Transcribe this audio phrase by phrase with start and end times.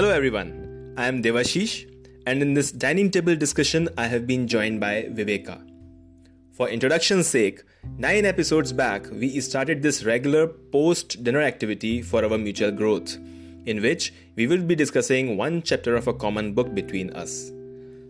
[0.00, 1.84] Hello everyone, I am Devashish,
[2.26, 5.60] and in this dining table discussion, I have been joined by Viveka.
[6.54, 7.62] For introduction's sake,
[7.98, 13.18] nine episodes back, we started this regular post dinner activity for our mutual growth,
[13.66, 17.52] in which we will be discussing one chapter of a common book between us.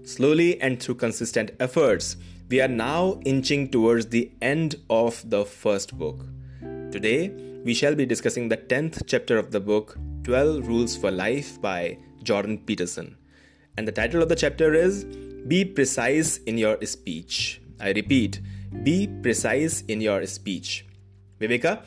[0.04, 2.16] Slowly and through consistent efforts,
[2.48, 6.24] we are now inching towards the end of the first book.
[6.92, 7.30] Today,
[7.64, 11.96] we shall be discussing the 10th chapter of the book, 12 Rules for Life by
[12.22, 13.16] Jordan Peterson.
[13.76, 17.62] And the title of the chapter is Be Precise in Your Speech.
[17.80, 18.40] I repeat,
[18.82, 20.86] be precise in your speech.
[21.40, 21.82] Viveka,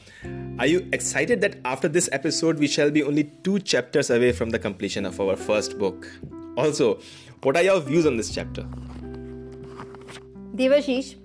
[0.57, 4.49] are you excited that after this episode we shall be only two chapters away from
[4.49, 6.11] the completion of our first book?
[6.57, 6.99] Also,
[7.43, 8.63] what are your views on this chapter?
[10.55, 11.15] Devashish,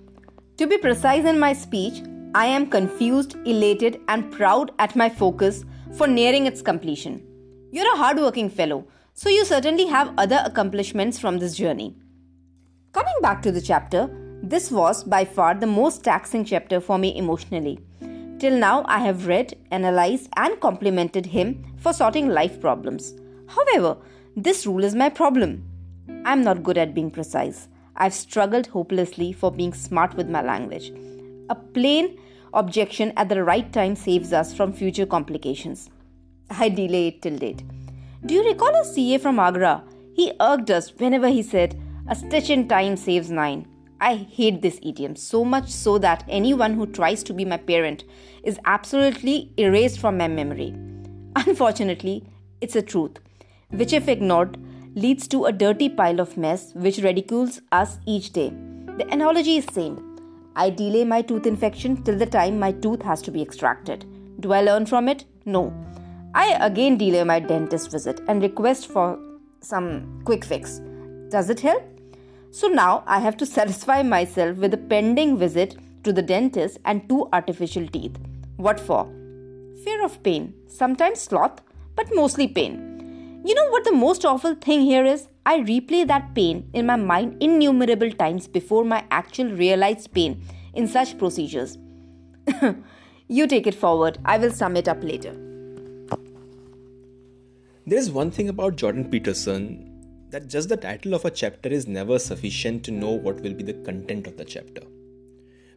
[0.57, 2.03] to be precise in my speech,
[2.35, 7.23] I am confused, elated, and proud at my focus for nearing its completion.
[7.71, 11.95] You're a hardworking fellow, so you certainly have other accomplishments from this journey.
[12.93, 14.09] Coming back to the chapter,
[14.41, 17.79] this was by far the most taxing chapter for me emotionally.
[18.39, 23.13] Till now, I have read, analyzed, and complimented him for sorting life problems.
[23.47, 23.97] However,
[24.35, 25.65] this rule is my problem.
[26.23, 27.67] I'm not good at being precise.
[27.97, 30.93] I've struggled hopelessly for being smart with my language.
[31.49, 32.17] A plain
[32.53, 35.89] objection at the right time saves us from future complications.
[36.49, 37.63] I delay it till date.
[38.25, 39.83] Do you recall a CA from Agra?
[40.13, 43.67] He irked us whenever he said, A stitch in time saves nine.
[44.01, 48.03] I hate this idiom so much so that anyone who tries to be my parent
[48.43, 50.73] is absolutely erased from my memory.
[51.35, 52.23] Unfortunately,
[52.61, 53.19] it's a truth,
[53.69, 54.57] which, if ignored,
[54.95, 58.49] leads to a dirty pile of mess which ridicules us each day.
[58.97, 60.08] The analogy is same.
[60.61, 64.05] I delay my tooth infection till the time my tooth has to be extracted.
[64.41, 65.23] Do I learn from it?
[65.45, 65.73] No.
[66.35, 69.17] I again delay my dentist visit and request for
[69.61, 70.81] some quick fix.
[71.29, 71.81] Does it help?
[72.51, 77.07] So now I have to satisfy myself with a pending visit to the dentist and
[77.07, 78.17] two artificial teeth.
[78.57, 79.05] What for?
[79.85, 81.61] Fear of pain, sometimes sloth,
[81.95, 83.41] but mostly pain.
[83.45, 85.29] You know what the most awful thing here is?
[85.49, 90.43] I replay that pain in my mind innumerable times before my actual realized pain
[90.75, 91.75] in such procedures.
[93.27, 95.35] you take it forward, I will sum it up later.
[97.87, 102.19] There's one thing about Jordan Peterson that just the title of a chapter is never
[102.19, 104.83] sufficient to know what will be the content of the chapter.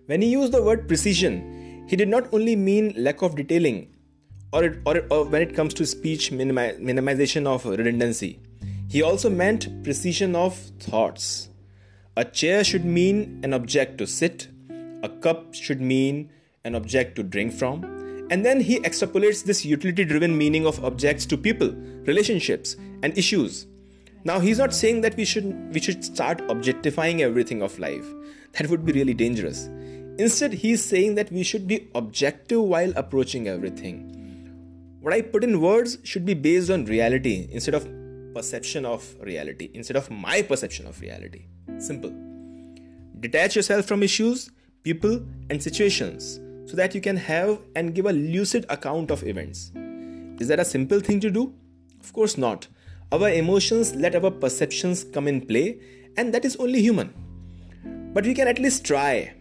[0.04, 3.96] When he used the word precision, he did not only mean lack of detailing
[4.52, 8.38] or, it, or, or when it comes to speech minimi- minimization of redundancy.
[8.92, 11.48] He also meant precision of thoughts.
[12.14, 14.48] A chair should mean an object to sit,
[15.02, 16.28] a cup should mean
[16.66, 17.84] an object to drink from,
[18.30, 21.72] and then he extrapolates this utility driven meaning of objects to people,
[22.04, 23.66] relationships, and issues.
[24.24, 28.04] Now he's not saying that we should we should start objectifying everything of life.
[28.58, 29.68] That would be really dangerous.
[30.18, 33.96] Instead, he's saying that we should be objective while approaching everything.
[35.00, 37.88] What I put in words should be based on reality instead of
[38.34, 41.46] perception of reality, instead of my perception of reality.
[41.78, 42.12] Simple.
[43.20, 44.50] Detach yourself from issues,
[44.82, 49.72] people, and situations so that you can have and give a lucid account of events.
[50.40, 51.54] Is that a simple thing to do?
[52.00, 52.66] Of course not.
[53.12, 55.80] Our emotions let our perceptions come in play,
[56.16, 57.12] and that is only human.
[58.14, 59.34] But we can at least try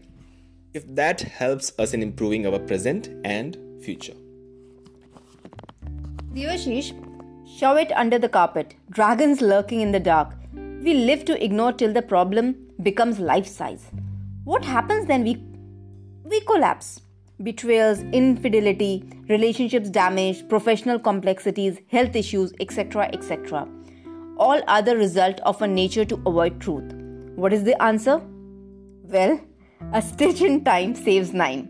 [0.74, 4.14] if that helps us in improving our present and future.
[6.34, 6.94] Devashish,
[7.58, 8.76] shove it under the carpet.
[8.90, 10.34] Dragons lurking in the dark.
[10.54, 13.86] We live to ignore till the problem becomes life size.
[14.44, 15.24] What happens then?
[15.24, 15.44] We,
[16.24, 17.02] we collapse.
[17.44, 23.10] Betrayals, infidelity, relationships damaged, professional complexities, health issues, etc.
[23.14, 23.68] etc.
[24.38, 26.94] All are the result of a nature to avoid truth.
[27.36, 28.22] What is the answer?
[29.04, 29.40] Well,
[29.94, 31.68] a stitch in time saves nine.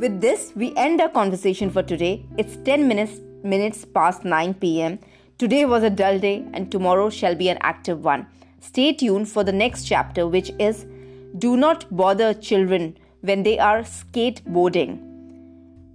[0.00, 2.26] With this, we end our conversation for today.
[2.36, 4.98] It's 10 minutes, minutes past 9 pm.
[5.38, 8.26] Today was a dull day, and tomorrow shall be an active one.
[8.60, 10.86] Stay tuned for the next chapter, which is
[11.38, 15.04] Do Not Bother Children When They Are Skateboarding.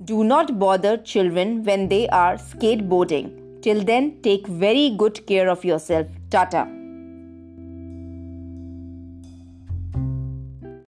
[0.06, 3.62] Do not bother children when they are skateboarding.
[3.62, 6.08] Till then, take very good care of yourself.
[6.30, 6.83] Tata.